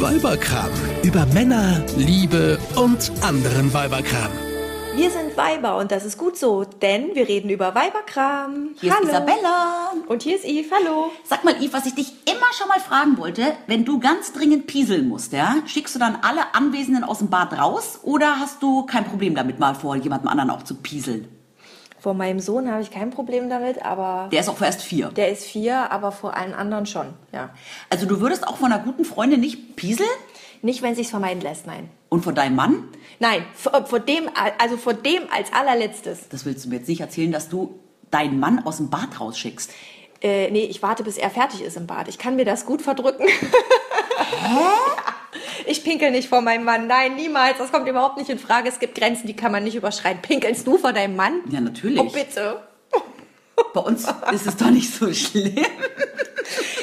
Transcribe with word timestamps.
Weiberkram. 0.00 0.68
Über 1.02 1.24
Männer, 1.26 1.82
Liebe 1.96 2.58
und 2.76 3.10
anderen 3.22 3.72
Weiberkram. 3.72 4.30
Wir 4.94 5.10
sind 5.10 5.36
Weiber 5.38 5.78
und 5.78 5.90
das 5.90 6.04
ist 6.04 6.18
gut 6.18 6.36
so, 6.36 6.64
denn 6.64 7.14
wir 7.14 7.26
reden 7.26 7.48
über 7.48 7.74
Weiberkram. 7.74 8.70
Hier 8.78 8.92
hallo. 8.94 9.04
ist 9.04 9.10
Isabella. 9.10 9.92
Und 10.06 10.22
hier 10.22 10.36
ist 10.36 10.44
Yves, 10.44 10.70
hallo. 10.70 11.12
Sag 11.24 11.44
mal, 11.44 11.54
Yves, 11.54 11.72
was 11.72 11.86
ich 11.86 11.94
dich 11.94 12.12
immer 12.26 12.52
schon 12.58 12.68
mal 12.68 12.80
fragen 12.80 13.16
wollte, 13.16 13.54
wenn 13.66 13.86
du 13.86 13.98
ganz 13.98 14.32
dringend 14.32 14.66
pieseln 14.66 15.08
musst, 15.08 15.32
ja, 15.32 15.56
schickst 15.66 15.94
du 15.94 15.98
dann 15.98 16.18
alle 16.22 16.54
Anwesenden 16.54 17.02
aus 17.02 17.18
dem 17.18 17.30
Bad 17.30 17.58
raus 17.58 18.00
oder 18.02 18.38
hast 18.38 18.62
du 18.62 18.84
kein 18.84 19.04
Problem 19.06 19.34
damit, 19.34 19.58
mal 19.58 19.74
vor 19.74 19.96
jemandem 19.96 20.28
anderen 20.28 20.50
auch 20.50 20.62
zu 20.62 20.74
pieseln? 20.74 21.28
Vor 22.06 22.14
meinem 22.14 22.38
Sohn 22.38 22.70
habe 22.70 22.82
ich 22.82 22.92
kein 22.92 23.10
Problem 23.10 23.50
damit, 23.50 23.84
aber 23.84 24.28
Der 24.30 24.38
ist 24.38 24.48
auch 24.48 24.62
erst 24.62 24.80
vier. 24.80 25.08
der 25.08 25.32
ist 25.32 25.42
vier, 25.42 25.90
aber 25.90 26.12
vor 26.12 26.36
allen 26.36 26.54
anderen 26.54 26.86
schon, 26.86 27.06
ja. 27.32 27.50
Also 27.90 28.06
du 28.06 28.20
würdest 28.20 28.46
auch 28.46 28.58
von 28.58 28.70
einer 28.70 28.80
guten 28.80 29.04
Freundin 29.04 29.40
nicht 29.40 29.74
pieseln? 29.74 30.08
Nicht, 30.62 30.82
wenn 30.82 30.94
sich's 30.94 31.10
vermeiden 31.10 31.40
lässt, 31.42 31.66
nein. 31.66 31.90
Und 32.08 32.22
von 32.22 32.36
deinem 32.36 32.54
Mann? 32.54 32.84
Nein, 33.18 33.44
vor, 33.54 33.84
vor 33.86 33.98
dem, 33.98 34.30
also 34.58 34.76
vor 34.76 34.94
dem 34.94 35.22
als 35.36 35.52
allerletztes. 35.52 36.28
Das 36.28 36.44
willst 36.44 36.64
du 36.64 36.68
mir 36.68 36.76
jetzt 36.76 36.86
nicht 36.86 37.00
erzählen, 37.00 37.32
dass 37.32 37.48
du 37.48 37.80
deinen 38.12 38.38
Mann 38.38 38.64
aus 38.64 38.76
dem 38.76 38.88
Bad 38.88 39.18
rausschickst. 39.18 39.72
Äh, 40.22 40.52
nee, 40.52 40.66
ich 40.66 40.84
warte, 40.84 41.02
bis 41.02 41.18
er 41.18 41.30
fertig 41.30 41.60
ist 41.60 41.76
im 41.76 41.88
Bad. 41.88 42.06
Ich 42.06 42.18
kann 42.18 42.36
mir 42.36 42.44
das 42.44 42.66
gut 42.66 42.82
verdrücken. 42.82 43.26
Ich 45.66 45.82
pinkel 45.82 46.12
nicht 46.12 46.28
vor 46.28 46.40
meinem 46.40 46.64
Mann. 46.64 46.86
Nein, 46.86 47.16
niemals. 47.16 47.58
Das 47.58 47.72
kommt 47.72 47.88
überhaupt 47.88 48.16
nicht 48.16 48.30
in 48.30 48.38
Frage. 48.38 48.68
Es 48.68 48.78
gibt 48.78 48.94
Grenzen, 48.94 49.26
die 49.26 49.34
kann 49.34 49.50
man 49.52 49.64
nicht 49.64 49.74
überschreiten. 49.74 50.22
Pinkelst 50.22 50.66
du 50.66 50.78
vor 50.78 50.92
deinem 50.92 51.16
Mann? 51.16 51.40
Ja, 51.50 51.60
natürlich. 51.60 51.98
Oh, 51.98 52.04
bitte. 52.04 52.62
Bei 53.74 53.80
uns 53.80 54.06
ist 54.32 54.46
es 54.46 54.56
doch 54.56 54.70
nicht 54.70 54.92
so 54.92 55.12
schlimm. 55.12 55.64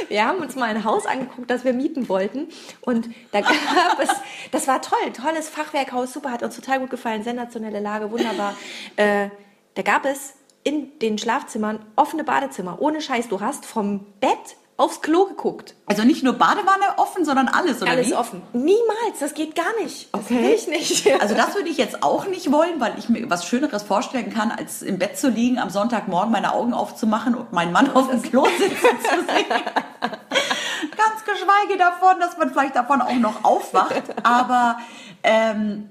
Wir 0.10 0.28
haben 0.28 0.40
uns 0.40 0.56
mal 0.56 0.70
ein 0.70 0.84
Haus 0.84 1.06
angeguckt, 1.06 1.50
das 1.50 1.64
wir 1.64 1.74
mieten 1.74 2.10
wollten. 2.10 2.50
Und 2.82 3.10
da 3.32 3.42
gab 3.42 4.00
es, 4.00 4.10
das 4.52 4.68
war 4.68 4.82
toll, 4.82 5.12
tolles 5.14 5.50
Fachwerkhaus, 5.50 6.14
super, 6.14 6.32
hat 6.32 6.44
uns 6.44 6.56
total 6.56 6.80
gut 6.80 6.90
gefallen, 6.90 7.24
sensationelle 7.24 7.80
Lage, 7.80 8.12
wunderbar. 8.12 8.56
Äh, 8.96 9.30
da 9.76 9.82
gab 9.82 10.06
es 10.06 10.34
in 10.64 11.00
den 11.00 11.18
Schlafzimmern 11.18 11.80
offene 11.96 12.24
Badezimmer. 12.24 12.80
Ohne 12.80 13.02
Scheiß, 13.02 13.28
du 13.30 13.42
hast 13.42 13.66
vom 13.66 14.06
Bett 14.20 14.56
aufs 14.78 15.02
Klo 15.02 15.26
geguckt. 15.26 15.76
Also 15.86 16.04
nicht 16.04 16.24
nur 16.24 16.34
Badewanne 16.34 16.98
offen, 16.98 17.26
sondern 17.26 17.48
alles, 17.48 17.82
oder 17.82 17.92
Alles 17.92 18.08
wie? 18.10 18.16
offen. 18.16 18.42
Niemals, 18.54 19.20
das 19.20 19.34
geht 19.34 19.56
gar 19.56 19.72
nicht. 19.82 20.10
Das 20.14 20.22
Okay. 20.22 20.44
will 20.44 20.50
ich 20.54 20.68
nicht. 20.68 21.08
Also 21.22 21.36
das 21.36 21.56
würde 21.56 21.70
ich 21.70 21.78
jetzt 21.78 22.02
auch 22.04 22.26
nicht 22.28 22.52
wollen, 22.52 22.80
weil 22.80 22.94
ich 22.98 23.08
mir 23.10 23.30
was 23.30 23.46
Schöneres 23.48 23.84
vorstellen 23.84 24.34
kann, 24.34 24.52
als 24.52 24.82
im 24.82 24.98
Bett 24.98 25.18
zu 25.18 25.30
liegen, 25.30 25.60
am 25.60 25.70
Sonntagmorgen 25.70 26.32
meine 26.32 26.54
Augen 26.54 26.74
aufzumachen 26.74 27.36
und 27.36 27.54
meinen 27.54 27.72
Mann 27.72 27.92
auf 27.94 28.10
dem 28.10 28.22
Klo 28.22 28.46
sitzen 28.58 28.76
zu 29.04 29.20
sehen. 29.34 29.46
Ganz 30.98 31.24
geschweige 31.26 31.78
davon, 31.78 32.20
dass 32.20 32.38
man 32.38 32.52
vielleicht 32.52 32.76
davon 32.76 33.02
auch 33.02 33.14
noch 33.16 33.44
aufwacht. 33.44 34.04
Aber 34.24 34.78
ähm, 35.24 35.90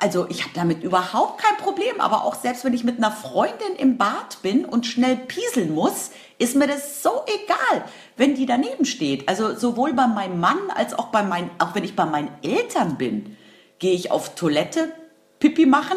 also 0.00 0.26
ich 0.28 0.42
habe 0.42 0.52
damit 0.54 0.82
überhaupt 0.82 1.42
kein 1.42 1.56
Problem. 1.56 2.00
Aber 2.00 2.24
auch 2.24 2.34
selbst 2.34 2.64
wenn 2.64 2.74
ich 2.74 2.84
mit 2.84 2.98
einer 2.98 3.12
Freundin 3.12 3.74
im 3.78 3.96
Bad 3.96 4.42
bin 4.42 4.64
und 4.64 4.86
schnell 4.86 5.16
pieseln 5.16 5.74
muss, 5.74 6.10
ist 6.38 6.56
mir 6.56 6.66
das 6.66 7.02
so 7.02 7.22
egal, 7.26 7.84
wenn 8.16 8.34
die 8.34 8.46
daneben 8.46 8.84
steht. 8.84 9.28
Also 9.28 9.54
sowohl 9.54 9.92
bei 9.92 10.06
meinem 10.06 10.40
Mann 10.40 10.58
als 10.74 10.94
auch 10.94 11.06
bei 11.06 11.22
meinen, 11.22 11.50
auch 11.58 11.74
wenn 11.74 11.84
ich 11.84 11.96
bei 11.96 12.04
meinen 12.04 12.30
Eltern 12.42 12.96
bin, 12.96 13.36
gehe 13.78 13.94
ich 13.94 14.10
auf 14.10 14.34
Toilette, 14.34 14.92
Pipi 15.38 15.66
machen 15.66 15.96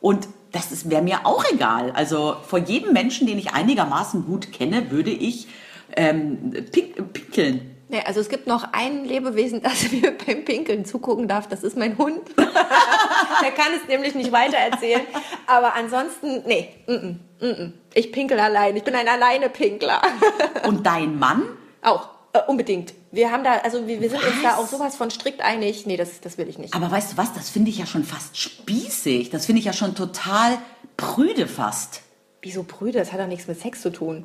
und 0.00 0.28
das 0.52 0.88
wäre 0.88 1.02
mir 1.02 1.26
auch 1.26 1.44
egal. 1.52 1.90
Also 1.92 2.36
vor 2.46 2.58
jedem 2.58 2.92
Menschen, 2.92 3.26
den 3.26 3.38
ich 3.38 3.52
einigermaßen 3.52 4.24
gut 4.24 4.52
kenne, 4.52 4.90
würde 4.90 5.10
ich 5.10 5.48
ähm, 5.94 6.52
pink, 6.72 7.12
pinkeln. 7.12 7.75
Nee, 7.88 8.00
also 8.04 8.20
es 8.20 8.28
gibt 8.28 8.46
noch 8.46 8.72
ein 8.72 9.04
Lebewesen, 9.04 9.62
das 9.62 9.90
mir 9.92 10.16
beim 10.16 10.44
Pinkeln 10.44 10.84
zugucken 10.84 11.28
darf. 11.28 11.48
Das 11.48 11.62
ist 11.62 11.76
mein 11.76 11.96
Hund. 11.98 12.20
Der 12.36 13.52
kann 13.52 13.72
es 13.80 13.88
nämlich 13.88 14.14
nicht 14.14 14.32
weitererzählen. 14.32 15.02
Aber 15.46 15.74
ansonsten, 15.74 16.42
nee, 16.46 16.70
mm 16.86 17.18
-mm, 17.40 17.72
ich 17.94 18.12
pinkel 18.12 18.40
allein. 18.40 18.76
Ich 18.76 18.82
bin 18.82 18.94
ein 18.94 19.08
Alleine-Pinkler. 19.08 20.02
Und 20.66 20.86
dein 20.86 21.18
Mann? 21.18 21.42
Auch, 21.82 22.08
äh, 22.32 22.40
unbedingt. 22.46 22.94
Wir 23.12 23.30
haben 23.30 23.44
da, 23.44 23.58
also 23.58 23.86
wir, 23.86 24.00
wir 24.00 24.10
sind 24.10 24.22
uns 24.22 24.36
Was? 24.36 24.42
da 24.42 24.56
auch 24.56 24.66
sowas 24.66 24.96
von 24.96 25.10
strikt 25.10 25.40
einig. 25.40 25.86
Nee, 25.86 25.96
das, 25.96 26.20
das 26.20 26.38
will 26.38 26.48
ich 26.48 26.58
nicht. 26.58 26.74
Aber 26.74 26.90
weißt 26.90 27.12
du 27.12 27.16
was, 27.16 27.32
das 27.34 27.50
finde 27.50 27.70
ich 27.70 27.78
ja 27.78 27.86
schon 27.86 28.04
fast 28.04 28.36
spießig. 28.36 29.30
Das 29.30 29.46
finde 29.46 29.60
ich 29.60 29.64
ja 29.66 29.72
schon 29.72 29.94
total 29.94 30.58
prüde 30.96 31.46
fast. 31.46 32.02
Wieso 32.42 32.62
Brüder? 32.64 33.00
Das 33.00 33.12
hat 33.12 33.20
doch 33.20 33.26
nichts 33.26 33.46
mit 33.46 33.60
Sex 33.60 33.80
zu 33.82 33.90
tun. 33.90 34.24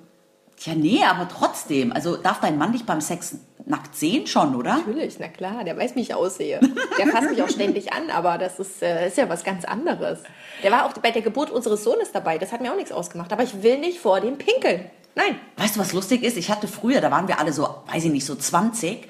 Tja, 0.62 0.76
nee, 0.76 1.04
aber 1.04 1.28
trotzdem. 1.28 1.92
Also 1.92 2.18
darf 2.18 2.40
dein 2.40 2.60
Mann 2.60 2.72
dich 2.72 2.86
beim 2.86 3.02
Sex 3.02 3.36
nackt 3.66 3.96
sehen 3.96 4.28
schon, 4.28 4.56
oder? 4.56 4.78
Natürlich, 4.78 5.18
na 5.20 5.28
klar, 5.28 5.64
der 5.64 5.76
weiß, 5.76 5.96
wie 5.96 6.02
ich 6.02 6.14
aussehe. 6.14 6.60
Der 7.00 7.08
fasst 7.08 7.32
mich 7.32 7.42
auch 7.42 7.50
ständig 7.50 7.94
an, 7.94 8.12
aber 8.12 8.38
das 8.38 8.60
ist, 8.60 8.84
äh, 8.84 9.08
ist 9.08 9.18
ja 9.18 9.28
was 9.28 9.44
ganz 9.44 9.66
anderes. 9.66 10.20
Der 10.62 10.72
war 10.72 10.86
auch 10.86 10.94
bei 10.94 11.10
der 11.10 11.24
Geburt 11.24 11.50
unseres 11.50 11.84
Sohnes 11.84 12.12
dabei, 12.12 12.38
das 12.38 12.52
hat 12.52 12.62
mir 12.62 12.72
auch 12.72 12.76
nichts 12.76 12.92
ausgemacht. 12.92 13.34
Aber 13.34 13.42
ich 13.42 13.64
will 13.64 13.80
nicht 13.80 14.00
vor 14.00 14.20
dem 14.20 14.38
pinkeln. 14.38 14.86
Nein. 15.16 15.40
Weißt 15.58 15.76
du, 15.76 15.80
was 15.80 15.94
lustig 15.94 16.22
ist? 16.22 16.38
Ich 16.38 16.52
hatte 16.52 16.68
früher, 16.68 17.02
da 17.02 17.10
waren 17.10 17.28
wir 17.28 17.40
alle 17.40 17.54
so, 17.54 17.68
weiß 17.92 18.06
ich 18.06 18.12
nicht, 18.12 18.26
so 18.26 18.36
20, 18.36 19.08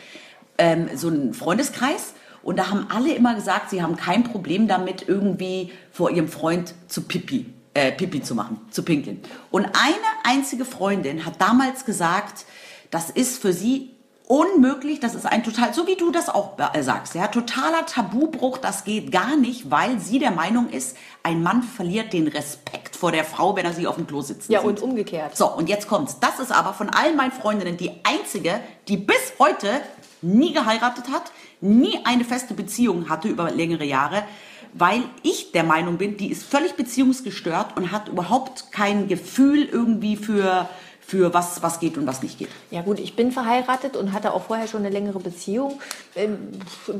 ähm, 0.57 0.89
so 0.95 1.09
einen 1.09 1.33
Freundeskreis. 1.33 2.13
Und 2.43 2.59
da 2.59 2.69
haben 2.69 2.87
alle 2.89 3.13
immer 3.13 3.35
gesagt, 3.35 3.71
sie 3.71 3.83
haben 3.83 3.97
kein 3.97 4.23
Problem 4.23 4.69
damit, 4.69 5.07
irgendwie 5.07 5.71
vor 5.91 6.11
ihrem 6.11 6.29
Freund 6.29 6.73
zu 6.87 7.01
pipi, 7.01 7.53
äh, 7.73 7.91
pipi 7.91 8.21
zu 8.21 8.35
machen, 8.35 8.59
zu 8.71 8.83
pinkeln. 8.83 9.21
Und 9.49 9.65
eine 9.65 10.05
einzige 10.23 10.65
Freundin 10.65 11.25
hat 11.25 11.39
damals 11.39 11.85
gesagt, 11.85 12.45
das 12.89 13.09
ist 13.09 13.41
für 13.41 13.53
sie 13.53 13.91
unmöglich, 14.27 15.01
das 15.01 15.13
ist 15.13 15.25
ein 15.25 15.43
total, 15.43 15.73
so 15.73 15.87
wie 15.87 15.95
du 15.95 16.09
das 16.09 16.29
auch 16.29 16.57
äh, 16.73 16.81
sagst, 16.83 17.15
ja, 17.15 17.27
totaler 17.27 17.85
Tabubruch, 17.85 18.57
das 18.59 18.85
geht 18.85 19.11
gar 19.11 19.35
nicht, 19.35 19.69
weil 19.69 19.99
sie 19.99 20.19
der 20.19 20.31
Meinung 20.31 20.69
ist, 20.69 20.95
ein 21.21 21.43
Mann 21.43 21.63
verliert 21.63 22.13
den 22.13 22.27
Respekt 22.29 22.95
vor 22.95 23.11
der 23.11 23.25
Frau, 23.25 23.57
wenn 23.57 23.65
er 23.65 23.73
sie 23.73 23.87
auf 23.87 23.95
dem 23.95 24.07
Klo 24.07 24.21
sitzen 24.21 24.51
Ja, 24.51 24.59
sieht. 24.61 24.69
und 24.69 24.81
umgekehrt. 24.81 25.35
So, 25.35 25.53
und 25.53 25.67
jetzt 25.67 25.87
kommt's. 25.89 26.17
Das 26.21 26.39
ist 26.39 26.51
aber 26.53 26.73
von 26.73 26.89
allen 26.89 27.17
meinen 27.17 27.33
Freundinnen 27.33 27.75
die 27.75 27.91
einzige, 28.03 28.61
die 28.87 28.95
bis 28.95 29.33
heute 29.37 29.81
nie 30.21 30.53
geheiratet 30.53 31.09
hat, 31.11 31.23
nie 31.59 31.99
eine 32.05 32.23
feste 32.23 32.53
Beziehung 32.53 33.09
hatte 33.09 33.27
über 33.27 33.51
längere 33.51 33.83
Jahre, 33.83 34.23
weil 34.73 35.03
ich 35.23 35.51
der 35.51 35.63
Meinung 35.63 35.97
bin, 35.97 36.17
die 36.17 36.31
ist 36.31 36.43
völlig 36.43 36.73
beziehungsgestört 36.73 37.77
und 37.77 37.91
hat 37.91 38.07
überhaupt 38.07 38.71
kein 38.71 39.07
Gefühl 39.07 39.65
irgendwie 39.65 40.15
für, 40.15 40.69
für 41.01 41.33
was, 41.33 41.61
was 41.61 41.79
geht 41.81 41.97
und 41.97 42.07
was 42.07 42.23
nicht 42.23 42.37
geht. 42.39 42.47
Ja 42.69 42.81
gut, 42.81 42.97
ich 42.99 43.15
bin 43.17 43.31
verheiratet 43.33 43.97
und 43.97 44.13
hatte 44.13 44.33
auch 44.33 44.43
vorher 44.43 44.67
schon 44.67 44.81
eine 44.81 44.89
längere 44.89 45.19
Beziehung. 45.19 45.79
Ähm, 46.15 46.37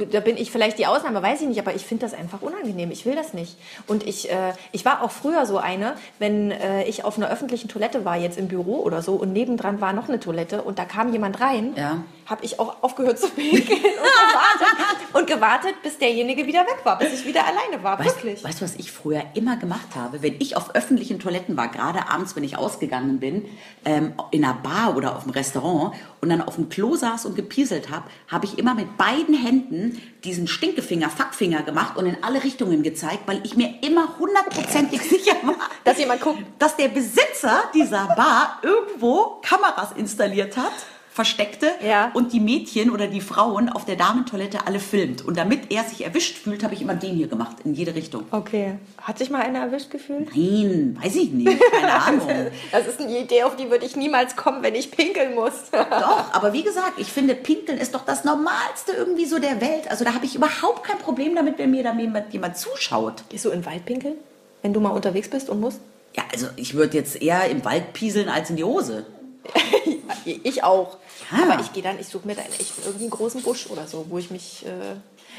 Da 0.10 0.20
bin 0.20 0.36
ich 0.36 0.52
vielleicht 0.52 0.80
die 0.80 0.86
Ausnahme, 0.86 1.22
weiß 1.24 1.42
ich 1.42 1.48
nicht, 1.48 1.60
aber 1.60 1.74
ich 1.76 1.86
finde 1.86 2.06
das 2.06 2.14
einfach 2.14 2.42
unangenehm. 2.42 2.92
Ich 2.92 3.06
will 3.06 3.16
das 3.16 3.34
nicht. 3.34 3.56
Und 3.88 4.06
ich, 4.06 4.30
äh, 4.30 4.54
ich 4.74 4.84
war 4.84 5.02
auch 5.02 5.12
früher 5.12 5.46
so 5.46 5.58
eine, 5.58 5.94
wenn 6.20 6.52
äh, 6.52 6.84
ich 6.86 7.06
auf 7.06 7.18
einer 7.18 7.30
öffentlichen 7.30 7.70
Toilette 7.70 8.04
war, 8.04 8.18
jetzt 8.18 8.38
im 8.38 8.48
Büro 8.50 8.82
oder 8.82 9.02
so, 9.02 9.14
und 9.14 9.32
nebendran 9.32 9.80
war 9.80 9.94
noch 9.94 10.10
eine 10.10 10.20
Toilette 10.20 10.62
und 10.62 10.78
da 10.78 10.84
kam 10.86 11.14
jemand 11.14 11.40
rein, 11.40 11.74
Ja. 11.78 12.04
Habe 12.26 12.46
ich 12.46 12.60
auch 12.60 12.82
aufgehört 12.84 13.20
zu 13.20 13.30
pinkeln 13.30 13.80
und 13.80 13.86
gewartet, 13.86 14.98
und 15.14 15.28
gewartet, 15.28 15.76
bis 15.84 15.98
derjenige 15.98 16.46
wieder 16.48 16.62
weg 16.62 16.80
war, 16.84 16.98
bis 16.98 17.14
ich 17.14 17.26
wieder 17.26 17.42
alleine 17.46 17.84
war. 17.84 18.04
Wirklich. 18.04 18.44
Weißt 18.44 18.62
du, 18.62 18.66
was 18.66 18.76
ich 18.76 18.92
früher 18.92 19.24
immer 19.34 19.58
gemacht 19.58 19.96
habe? 19.96 20.22
Wenn 20.22 20.36
ich 20.40 20.56
auf 20.56 20.76
öffentlichen 20.76 21.20
Toiletten 21.20 21.58
war, 21.58 21.68
gerade 21.68 22.10
abends, 22.10 22.36
wenn 22.36 22.44
ich 22.44 22.58
ausgegangen 22.58 23.20
bin, 23.20 23.46
ähm, 23.86 24.14
in 24.32 24.44
einer 24.46 24.54
Bar 24.54 24.96
oder 24.96 25.16
auf 25.16 25.24
dem 25.24 25.32
Restaurant 25.32 25.96
und 26.22 26.30
dann 26.30 26.42
auf 26.42 26.56
dem 26.56 26.70
Klo 26.70 26.96
saß 26.96 27.26
und 27.26 27.36
gepieselt 27.36 27.90
habe, 27.90 28.06
habe 28.28 28.46
ich 28.46 28.58
immer 28.58 28.74
mit 28.76 28.98
beiden 28.98 29.36
Händen 29.36 30.02
diesen 30.24 30.48
Stinkefinger, 30.48 31.10
Fackfinger 31.10 31.64
gemacht 31.64 31.98
und 31.98 32.06
in 32.06 32.24
alle 32.24 32.44
Richtungen 32.44 32.84
gezeigt, 32.84 33.24
weil 33.26 33.42
ich 33.44 33.56
mir 33.58 33.74
immer 33.82 34.18
hundertprozentig 34.20 35.02
sicher 35.02 35.36
war, 35.44 35.56
Dass 35.84 35.98
jemand 35.98 36.22
guckt. 36.22 36.44
dass 36.60 36.76
der 36.78 36.90
Besitzer 36.90 37.64
dieser 37.74 38.06
Bar 38.16 38.60
irgendwo 38.62 39.40
Kameras 39.42 39.92
installiert 39.96 40.58
hat, 40.58 40.74
versteckte 41.14 41.68
Ja. 41.86 42.10
und 42.14 42.32
die 42.32 42.40
Mädchen 42.40 42.90
oder 42.90 43.08
die 43.08 43.20
Frauen 43.20 43.68
auf 43.68 43.84
der 43.84 43.98
Damentoilette 43.98 44.66
alle 44.66 44.80
filmt. 44.80 45.26
Und 45.26 45.38
damit 45.38 45.70
er 45.72 45.84
sich 45.84 46.06
erwischt 46.06 46.38
fühlt, 46.38 46.64
habe 46.64 46.74
ich 46.74 46.82
immer 46.82 46.96
den 46.96 47.16
hier 47.16 47.28
gemacht, 47.28 47.58
in 47.66 47.74
jede 47.74 47.94
Richtung. 47.96 48.24
Okay. 48.32 48.76
Hat 49.02 49.18
sich 49.18 49.30
mal 49.30 49.42
einer 49.42 49.60
erwischt 49.60 49.92
gefühlt? 49.92 50.30
Nein, 50.34 50.98
weiß 51.04 51.16
ich 51.18 51.32
nicht, 51.32 51.60
keine 51.72 51.94
Ahnung. 52.02 52.28
Das 52.72 52.88
ist 52.88 53.02
eine 53.02 53.20
Idee, 53.20 53.44
auf 53.44 53.58
die 53.58 53.70
würde 53.70 53.86
ich 53.86 53.98
niemals 53.98 54.38
kommen, 54.38 54.64
wenn 54.64 54.74
ich 54.74 54.90
pinkeln 54.92 55.36
muss. 55.36 55.52
Doch, 55.72 56.34
aber 56.34 56.54
wie 56.54 56.64
gesagt, 56.64 56.94
ich 56.98 57.08
finde, 57.12 57.36
Pinkeln 57.36 57.78
ist 57.78 57.94
doch 57.94 58.06
das 58.06 58.24
Normalste 58.24 58.94
irgendwie 58.94 59.26
so 59.26 59.38
der 59.40 59.60
Welt. 59.60 59.90
Also 59.92 60.06
da 60.06 60.14
habe 60.14 60.26
ich 60.26 60.36
überhaupt 60.36 60.84
kein 60.86 60.98
Problem 61.00 61.36
damit, 61.36 61.58
wenn 61.58 61.72
mir 61.72 61.84
da 61.84 61.94
jemand, 61.94 62.32
jemand 62.32 62.56
zuschaut. 62.58 63.24
Gehst 63.30 63.44
du 63.46 63.50
in 63.50 63.60
den 63.62 63.66
Wald 63.66 63.86
pinkeln, 63.86 64.16
wenn 64.62 64.72
du 64.74 64.80
mal 64.80 64.90
unterwegs 64.92 65.30
bist 65.30 65.50
und 65.50 65.60
musst? 65.60 65.82
Ja, 66.16 66.24
also 66.32 66.48
ich 66.56 66.74
würde 66.74 66.98
jetzt 66.98 67.22
eher 67.22 67.50
im 67.50 67.64
Wald 67.66 67.94
pieseln 67.94 68.30
als 68.30 68.50
in 68.50 68.56
die 68.56 68.64
Hose. 68.64 69.06
Ich 70.26 70.64
auch. 70.64 70.98
Ja. 71.32 71.44
Aber 71.52 71.62
ich 71.62 71.74
gehe 71.74 71.84
dann, 71.84 72.00
ich 72.00 72.08
suche 72.08 72.28
mir 72.28 72.36
dann 72.36 72.46
echt 72.46 72.74
irgendwie 72.86 73.04
einen 73.06 73.12
großen 73.12 73.42
Busch 73.42 73.68
oder 73.68 73.88
so, 73.88 74.06
wo 74.10 74.18
ich 74.18 74.30
mich 74.32 74.66
äh, 74.66 74.70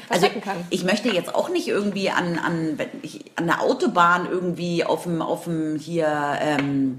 Also 0.09 0.21
verstecken 0.27 0.41
kann. 0.41 0.57
ich 0.69 0.83
möchte 0.83 1.09
jetzt 1.09 1.33
auch 1.35 1.49
nicht 1.49 1.67
irgendwie 1.67 2.09
an, 2.09 2.37
an, 2.39 2.77
an 3.35 3.47
der 3.47 3.61
Autobahn 3.61 4.27
irgendwie 4.29 4.83
auf 4.83 5.03
dem, 5.03 5.21
auf 5.21 5.45
dem 5.45 5.77
hier 5.77 6.07
ähm, 6.41 6.97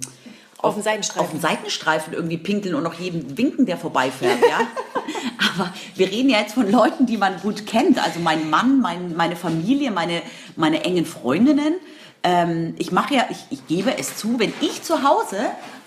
Auf 0.58 0.74
dem 0.74 0.82
Seitenstreifen. 0.82 1.24
auf 1.24 1.30
dem 1.30 1.40
Seitenstreifen 1.40 2.12
irgendwie 2.14 2.38
pinkeln 2.38 2.74
und 2.74 2.82
noch 2.84 2.94
jedem 2.94 3.36
winken, 3.36 3.66
der 3.66 3.76
vorbeifährt, 3.76 4.38
ja. 4.48 4.60
Aber 5.54 5.72
wir 5.94 6.10
reden 6.10 6.30
ja 6.30 6.40
jetzt 6.40 6.54
von 6.54 6.70
Leuten, 6.70 7.06
die 7.06 7.16
man 7.16 7.40
gut 7.40 7.66
kennt. 7.66 8.02
Also 8.02 8.20
mein 8.20 8.50
Mann, 8.50 8.80
mein, 8.80 9.16
meine 9.16 9.36
Familie, 9.36 9.90
meine, 9.90 10.22
meine 10.56 10.84
engen 10.84 11.06
Freundinnen. 11.06 11.74
Ähm, 12.22 12.74
ich 12.78 12.92
mache 12.92 13.14
ja, 13.14 13.26
ich, 13.30 13.38
ich 13.50 13.66
gebe 13.66 13.96
es 13.98 14.16
zu, 14.16 14.38
wenn 14.38 14.52
ich 14.60 14.82
zu 14.82 15.02
Hause 15.02 15.38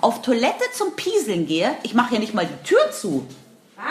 auf 0.02 0.22
Toilette 0.22 0.64
zum 0.74 0.96
Pieseln 0.96 1.48
gehe, 1.48 1.76
ich 1.84 1.94
mache 1.94 2.14
ja 2.14 2.20
nicht 2.20 2.34
mal 2.34 2.46
die 2.46 2.68
Tür 2.68 2.92
zu. 2.92 3.26
Was? 3.76 3.86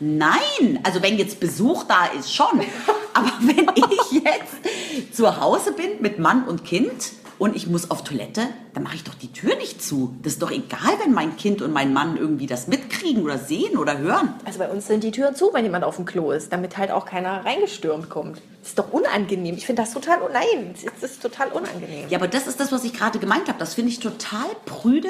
Nein, 0.00 0.80
also 0.82 1.02
wenn 1.02 1.18
jetzt 1.18 1.38
Besuch 1.38 1.84
da 1.84 2.06
ist, 2.06 2.34
schon. 2.34 2.60
Aber 3.14 3.30
wenn 3.40 3.66
ich 3.76 4.22
jetzt 4.22 5.14
zu 5.14 5.40
Hause 5.40 5.72
bin 5.72 6.00
mit 6.00 6.18
Mann 6.18 6.44
und 6.44 6.64
Kind 6.64 7.12
und 7.38 7.56
ich 7.56 7.66
muss 7.66 7.90
auf 7.90 8.04
Toilette, 8.04 8.48
dann 8.74 8.82
mache 8.82 8.96
ich 8.96 9.04
doch 9.04 9.14
die 9.14 9.32
Tür 9.32 9.56
nicht 9.56 9.82
zu. 9.82 10.14
Das 10.22 10.34
ist 10.34 10.42
doch 10.42 10.50
egal, 10.50 10.92
wenn 11.02 11.12
mein 11.12 11.36
Kind 11.36 11.62
und 11.62 11.72
mein 11.72 11.92
Mann 11.92 12.16
irgendwie 12.16 12.46
das 12.46 12.68
mitkriegen 12.68 13.22
oder 13.22 13.38
sehen 13.38 13.76
oder 13.76 13.98
hören. 13.98 14.34
Also 14.44 14.58
bei 14.58 14.68
uns 14.68 14.86
sind 14.86 15.04
die 15.04 15.10
Türen 15.10 15.34
zu, 15.34 15.52
wenn 15.52 15.64
jemand 15.64 15.84
auf 15.84 15.96
dem 15.96 16.04
Klo 16.04 16.30
ist, 16.30 16.52
damit 16.52 16.76
halt 16.76 16.90
auch 16.90 17.04
keiner 17.04 17.44
reingestürmt 17.44 18.10
kommt. 18.10 18.40
Das 18.60 18.70
ist 18.70 18.78
doch 18.78 18.92
unangenehm. 18.92 19.56
Ich 19.56 19.66
finde 19.66 19.82
das 19.82 19.92
total, 19.92 20.18
nein, 20.32 20.74
das 21.00 21.10
ist 21.10 21.22
total 21.22 21.48
unangenehm. 21.48 22.08
Ja, 22.08 22.18
aber 22.18 22.28
das 22.28 22.46
ist 22.46 22.60
das, 22.60 22.70
was 22.70 22.84
ich 22.84 22.92
gerade 22.92 23.18
gemeint 23.18 23.48
habe. 23.48 23.58
Das 23.58 23.74
finde 23.74 23.90
ich 23.90 23.98
total 23.98 24.46
prüde, 24.66 25.08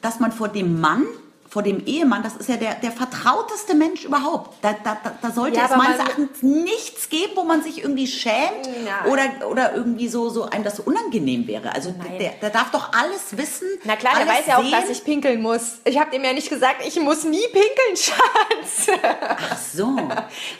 dass 0.00 0.20
man 0.20 0.32
vor 0.32 0.48
dem 0.48 0.80
Mann 0.80 1.04
vor 1.50 1.62
dem 1.62 1.84
Ehemann, 1.86 2.22
das 2.22 2.36
ist 2.36 2.48
ja 2.48 2.56
der, 2.56 2.74
der 2.74 2.92
vertrauteste 2.92 3.74
Mensch 3.74 4.04
überhaupt. 4.04 4.56
Da, 4.62 4.74
da, 4.84 4.96
da- 5.22 5.30
sollte 5.30 5.56
Ja, 5.58 5.66
es 5.70 5.76
meines 5.76 5.98
Erachtens 5.98 6.42
nichts 6.42 7.08
geben, 7.08 7.32
wo 7.36 7.44
man 7.44 7.62
sich 7.62 7.78
irgendwie 7.82 8.06
schämt 8.06 8.68
oder, 9.10 9.48
oder 9.48 9.74
irgendwie 9.74 10.08
so, 10.08 10.28
so 10.28 10.44
einem 10.44 10.64
das 10.64 10.76
so 10.76 10.82
unangenehm 10.84 11.46
wäre. 11.46 11.72
Also 11.74 11.94
Nein. 11.96 12.18
der, 12.18 12.30
der 12.42 12.50
darf 12.50 12.70
doch 12.70 12.92
alles 12.92 13.36
wissen. 13.36 13.68
Na 13.84 13.96
klar, 13.96 14.14
der 14.18 14.26
weiß 14.26 14.46
ja 14.46 14.58
auch, 14.58 14.62
sehen. 14.62 14.72
dass 14.72 14.88
ich 14.90 15.04
pinkeln 15.04 15.40
muss. 15.42 15.78
Ich 15.84 15.98
habe 15.98 16.10
dem 16.10 16.24
ja 16.24 16.32
nicht 16.32 16.50
gesagt, 16.50 16.84
ich 16.86 16.98
muss 17.00 17.24
nie 17.24 17.44
pinkeln, 17.52 17.96
Schatz. 17.96 18.96
Ach 19.22 19.56
so. 19.56 19.84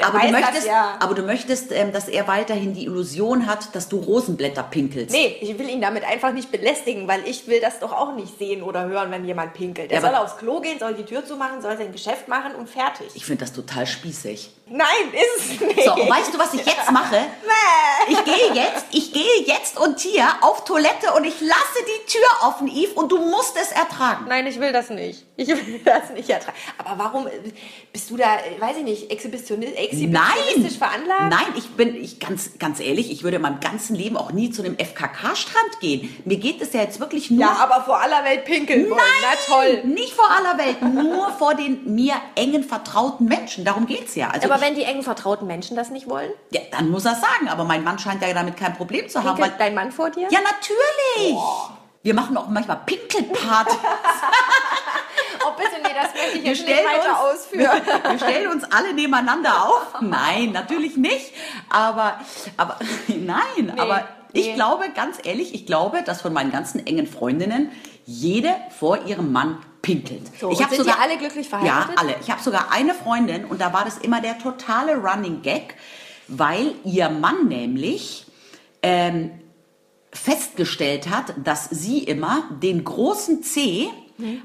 Aber, 0.01 0.19
du 0.21 0.25
das 0.25 0.31
möchtest, 0.33 0.67
ja. 0.67 0.97
aber 1.01 1.15
du 1.15 1.23
möchtest, 1.23 1.73
ähm, 1.73 1.93
dass 1.93 2.09
er 2.09 2.27
weiterhin 2.29 2.73
die 2.73 2.85
Illusion 2.85 3.47
hat, 3.47 3.75
dass 3.75 3.89
du 3.89 3.99
Rosenblätter 3.99 4.63
pinkelst. 4.63 5.11
Nee, 5.15 5.37
ich 5.41 5.59
will 5.59 5.69
ihn 5.69 5.81
damit 5.81 6.05
einfach 6.05 6.33
nicht 6.33 6.51
belästigen, 6.53 7.09
weil 7.09 7.27
ich 7.27 7.47
will 7.47 7.61
das 7.61 7.81
doch 7.81 7.93
auch 7.93 8.15
nicht 8.15 8.39
sehen 8.39 8.63
oder 8.63 8.87
hören, 8.87 9.11
wenn 9.11 9.25
jemand 9.25 9.55
pinkelt. 9.55 9.91
Der 9.91 10.01
Ja, 10.01 10.07
soll 10.07 10.15
aufs 10.17 10.37
Klo 10.37 10.61
gehen, 10.61 10.78
soll 10.79 10.95
die 10.95 11.05
Tür 11.05 11.25
zumachen, 11.25 11.61
soll 11.63 11.77
sein 11.77 11.93
Geschäft 11.93 12.29
machen 12.29 12.55
und 12.55 12.69
fertig. 12.69 13.09
Ich 13.15 13.25
finde 13.25 13.45
das 13.45 13.53
total 13.53 13.87
spießig. 13.87 14.51
Nein, 14.71 14.87
ist 15.13 15.53
es 15.55 15.61
nicht. 15.61 15.83
So, 15.85 15.95
und 15.95 16.11
weißt 16.11 16.35
du, 16.35 16.39
was 16.39 16.53
ich 16.55 16.65
jetzt 16.65 16.91
mache? 16.93 17.17
Ich 18.09 18.25
gehe 18.25 18.53
jetzt, 18.55 18.85
ich 18.91 19.13
gehe 19.13 19.43
jetzt 19.47 19.79
und 19.79 19.99
hier 20.01 20.25
auf 20.43 20.65
Toilette 20.65 21.13
und 21.17 21.25
ich 21.25 21.41
lasse 21.41 21.79
die 21.81 22.07
Tür 22.13 22.49
offen, 22.49 22.69
Yves, 22.69 22.93
und 22.95 23.11
du 23.11 23.19
musst 23.19 23.57
es 23.61 23.73
ertragen. 23.73 24.27
Nein, 24.29 24.47
ich 24.47 24.61
will 24.61 24.73
das 24.73 24.91
nicht. 24.91 25.25
Ich 25.37 25.49
will 25.49 25.81
das 25.85 26.11
nicht 26.11 26.29
ertragen. 26.29 26.57
Aber 26.79 27.03
warum 27.03 27.27
äh, 27.27 27.31
bist 27.93 28.11
du 28.11 28.17
da, 28.17 28.37
äh, 28.37 28.61
weiß 28.61 28.77
ich 28.79 28.85
nicht, 28.85 29.11
exhibitioni- 29.11 29.73
exhibitionistisch 29.75 30.79
veranlagt? 30.79 31.31
Nein, 31.31 31.47
ich 31.57 31.69
bin, 31.71 31.95
ich 31.95 32.19
ganz, 32.21 32.59
ganz 32.59 32.81
ehrlich, 32.81 33.11
ich 33.11 33.23
würde 33.23 33.37
in 33.37 33.43
meinem 33.43 33.61
ganzen 33.61 33.95
Leben 33.95 34.17
auch 34.17 34.33
nie 34.33 34.51
zu 34.51 34.63
einem 34.63 34.77
FKK-Strand 34.79 35.81
gehen. 35.81 36.15
Mir 36.25 36.37
geht 36.39 36.61
es 36.61 36.73
ja 36.73 36.81
jetzt 36.83 37.01
wirklich 37.01 37.31
nur. 37.31 37.41
Ja, 37.41 37.57
aber 37.61 37.85
vor 37.85 38.01
aller 38.01 38.25
Welt 38.25 38.45
pinkeln 38.45 38.91
wollen. 38.91 39.01
Na 39.23 39.55
toll. 39.55 39.83
Nicht 39.85 40.13
vor 40.13 40.29
aller 40.31 40.59
Welt, 40.59 40.68
nur 40.81 41.31
vor 41.31 41.55
den 41.55 41.95
mir 41.95 42.15
engen 42.35 42.65
vertrauten 42.65 43.27
Menschen. 43.27 43.65
Darum 43.65 43.87
geht's 43.87 44.15
ja. 44.15 44.29
Also 44.31 44.51
Aber 44.51 44.61
wenn 44.61 44.75
die 44.75 44.85
engen 44.85 45.03
vertrauten 45.03 45.47
Menschen 45.47 45.77
das 45.77 45.91
nicht 45.91 46.09
wollen, 46.09 46.31
Ja, 46.51 46.61
dann 46.73 46.91
muss 46.91 47.05
er 47.05 47.15
sagen, 47.15 47.49
aber 47.49 47.65
mein 47.65 47.85
Mann 47.85 47.99
scheint 47.99 48.23
ja 48.23 48.33
damit 48.33 48.57
kein 48.57 48.75
Problem 48.75 49.09
zu 49.09 49.23
haben. 49.23 49.37
pinkelt 49.37 49.61
dein 49.61 49.75
Mann 49.75 49.93
vor 49.93 50.11
dir? 50.11 50.29
ja, 50.31 50.39
natürlich. 50.41 51.37
Wir 52.03 52.15
machen 52.15 52.37
auch 52.37 52.49
manchmal 52.49 52.81
Pinkelparty. 52.87 53.77
Oh, 55.47 55.53
bitte, 55.57 55.71
nee, 55.83 55.95
das 55.95 56.13
möchte 56.15 56.39
ich 56.39 56.45
Wir 56.45 56.53
jetzt 56.53 56.67
nicht 56.67 56.85
weiter 56.85 57.31
uns, 57.31 57.41
ausführen. 57.41 57.71
wir 58.11 58.19
stellen 58.19 58.51
uns 58.51 58.65
alle 58.65 58.93
nebeneinander 58.93 59.65
auf. 59.65 60.01
Nein, 60.01 60.51
natürlich 60.53 60.97
nicht. 60.97 61.33
Aber, 61.71 62.19
aber 62.57 62.77
nein, 63.09 63.79
aber 63.79 64.09
ich 64.33 64.47
nee. 64.49 64.55
glaube, 64.55 64.91
ganz 64.95 65.19
ehrlich, 65.23 65.55
ich 65.55 65.65
glaube, 65.65 66.03
dass 66.03 66.21
von 66.23 66.33
meinen 66.33 66.51
ganzen 66.53 66.85
engen 66.87 67.07
Freundinnen 67.07 67.71
jede 68.05 68.55
vor 68.79 69.07
ihrem 69.07 69.33
Mann 69.33 69.59
pinkelt. 69.89 70.23
So, 70.41 70.51
ich 70.51 70.59
und 70.59 70.65
hab 70.65 70.75
sind 70.75 70.87
die 70.87 70.91
alle 70.93 71.17
glücklich 71.19 71.49
verheiratet? 71.49 71.95
Ja, 71.97 72.01
alle. 72.01 72.15
Ich 72.21 72.31
habe 72.31 72.43
sogar 72.43 72.71
eine 72.71 72.95
Freundin 72.95 73.45
und 73.45 73.61
da 73.61 73.73
war 73.73 73.85
das 73.85 73.99
immer 73.99 74.21
der 74.21 74.39
totale 74.39 74.97
Running 74.97 75.43
Gag, 75.43 75.75
weil 76.29 76.75
ihr 76.85 77.09
Mann 77.09 77.49
nämlich 77.49 78.27
ähm, 78.83 79.31
festgestellt 80.13 81.09
hat, 81.11 81.35
dass 81.45 81.69
sie 81.71 81.99
immer 82.05 82.45
den 82.63 82.85
großen 82.85 83.43
C 83.43 83.89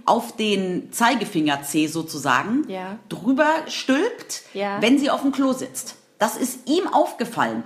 auf 0.05 0.35
den 0.35 0.91
Zeigefinger 0.91 1.63
C 1.63 1.87
sozusagen 1.87 2.63
Ja. 2.69 2.99
drüber 3.09 3.49
stülpt, 3.67 4.43
Ja. 4.53 4.79
wenn 4.81 4.99
sie 4.99 5.09
auf 5.09 5.21
dem 5.21 5.31
Klo 5.31 5.51
sitzt. 5.53 5.95
Das 6.19 6.37
ist 6.37 6.69
ihm 6.69 6.87
aufgefallen, 6.87 7.63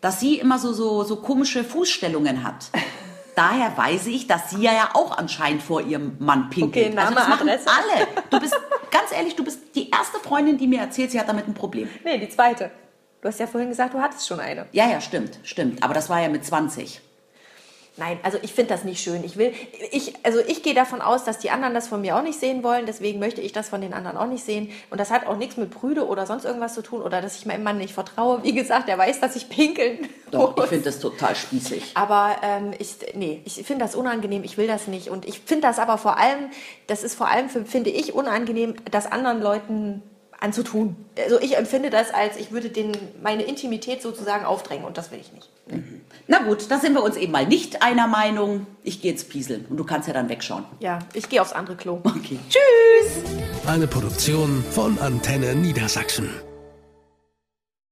dass 0.00 0.18
sie 0.18 0.38
immer 0.38 0.58
so, 0.58 0.72
so, 0.72 1.04
so 1.04 1.16
komische 1.16 1.62
Fußstellungen 1.62 2.42
hat. 2.42 2.70
Daher 3.36 3.76
weiß 3.76 4.06
ich, 4.06 4.26
dass 4.26 4.50
sie 4.50 4.62
ja 4.62 4.90
auch 4.94 5.16
anscheinend 5.16 5.62
vor 5.62 5.82
ihrem 5.82 6.16
Mann 6.18 6.48
pinkelt. 6.48 6.86
Okay, 6.86 6.94
Name, 6.94 7.08
also 7.08 7.14
das 7.18 7.28
machen 7.28 7.48
Adresse. 7.48 7.66
alle. 7.68 8.06
Du 8.30 8.40
bist, 8.40 8.58
ganz 8.90 9.12
ehrlich, 9.12 9.36
du 9.36 9.44
bist 9.44 9.60
die 9.74 9.90
erste 9.90 10.18
Freundin, 10.18 10.56
die 10.56 10.66
mir 10.66 10.80
erzählt, 10.80 11.10
sie 11.10 11.20
hat 11.20 11.28
damit 11.28 11.46
ein 11.46 11.52
Problem. 11.52 11.86
Nee, 12.02 12.16
die 12.18 12.30
zweite. 12.30 12.70
Du 13.20 13.28
hast 13.28 13.38
ja 13.38 13.46
vorhin 13.46 13.68
gesagt, 13.68 13.92
du 13.92 14.00
hattest 14.00 14.26
schon 14.26 14.40
eine. 14.40 14.66
Ja, 14.72 14.88
ja, 14.88 15.02
stimmt, 15.02 15.38
stimmt. 15.42 15.82
Aber 15.82 15.92
das 15.92 16.08
war 16.08 16.20
ja 16.20 16.30
mit 16.30 16.46
20. 16.46 17.02
Nein, 17.98 18.18
also 18.22 18.38
ich 18.42 18.52
finde 18.52 18.74
das 18.74 18.84
nicht 18.84 19.02
schön. 19.02 19.24
Ich 19.24 19.38
will, 19.38 19.54
ich, 19.90 20.14
also 20.22 20.38
ich 20.40 20.62
gehe 20.62 20.74
davon 20.74 21.00
aus, 21.00 21.24
dass 21.24 21.38
die 21.38 21.50
anderen 21.50 21.72
das 21.72 21.88
von 21.88 22.02
mir 22.02 22.16
auch 22.16 22.22
nicht 22.22 22.38
sehen 22.38 22.62
wollen. 22.62 22.84
Deswegen 22.84 23.18
möchte 23.18 23.40
ich 23.40 23.52
das 23.52 23.70
von 23.70 23.80
den 23.80 23.94
anderen 23.94 24.18
auch 24.18 24.26
nicht 24.26 24.44
sehen. 24.44 24.70
Und 24.90 25.00
das 25.00 25.10
hat 25.10 25.26
auch 25.26 25.36
nichts 25.38 25.56
mit 25.56 25.70
Brüde 25.70 26.06
oder 26.06 26.26
sonst 26.26 26.44
irgendwas 26.44 26.74
zu 26.74 26.82
tun 26.82 27.00
oder 27.00 27.22
dass 27.22 27.36
ich 27.36 27.46
meinem 27.46 27.62
Mann 27.62 27.78
nicht 27.78 27.94
vertraue. 27.94 28.42
Wie 28.42 28.52
gesagt, 28.52 28.90
er 28.90 28.98
weiß, 28.98 29.20
dass 29.20 29.34
ich 29.34 29.48
pinkeln 29.48 30.08
Doch, 30.30 30.50
ich 30.50 30.56
muss. 30.56 30.68
finde 30.68 30.84
das 30.84 30.98
total 30.98 31.34
spießig. 31.34 31.92
Aber 31.94 32.36
ähm, 32.42 32.72
ich, 32.78 32.96
nee, 33.14 33.40
ich 33.46 33.54
finde 33.64 33.84
das 33.84 33.94
unangenehm, 33.94 34.44
ich 34.44 34.58
will 34.58 34.66
das 34.66 34.88
nicht. 34.88 35.08
Und 35.08 35.26
ich 35.26 35.40
finde 35.40 35.62
das 35.62 35.78
aber 35.78 35.96
vor 35.96 36.18
allem, 36.18 36.50
das 36.88 37.02
ist 37.02 37.14
vor 37.14 37.28
allem, 37.28 37.48
für, 37.48 37.64
finde 37.64 37.88
ich, 37.88 38.12
unangenehm, 38.12 38.74
das 38.90 39.10
anderen 39.10 39.40
Leuten 39.40 40.02
anzutun. 40.38 40.96
Also 41.16 41.40
ich 41.40 41.56
empfinde 41.56 41.88
das 41.88 42.12
als, 42.12 42.36
ich 42.36 42.52
würde 42.52 42.68
denen 42.68 42.92
meine 43.22 43.44
Intimität 43.44 44.02
sozusagen 44.02 44.44
aufdrängen 44.44 44.84
und 44.84 44.98
das 44.98 45.10
will 45.10 45.18
ich 45.18 45.32
nicht. 45.32 45.48
Na 46.28 46.42
gut, 46.42 46.70
da 46.70 46.78
sind 46.78 46.94
wir 46.94 47.04
uns 47.04 47.16
eben 47.16 47.30
mal 47.32 47.46
nicht 47.46 47.82
einer 47.82 48.08
Meinung. 48.08 48.66
Ich 48.82 49.00
gehe 49.00 49.12
jetzt 49.12 49.28
pieseln 49.28 49.64
und 49.70 49.76
du 49.76 49.84
kannst 49.84 50.08
ja 50.08 50.14
dann 50.14 50.28
wegschauen. 50.28 50.64
Ja, 50.80 50.98
ich 51.14 51.28
gehe 51.28 51.40
aufs 51.40 51.52
andere 51.52 51.76
Klo. 51.76 52.00
Okay. 52.04 52.38
Tschüss! 52.48 53.22
Eine 53.66 53.86
Produktion 53.86 54.64
von 54.72 54.98
Antenne 54.98 55.54
Niedersachsen. 55.54 56.30